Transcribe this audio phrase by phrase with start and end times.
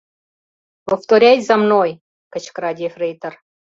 [0.89, 1.89] —Повторяй за мной,—
[2.33, 3.33] кычкыра ефрейтор.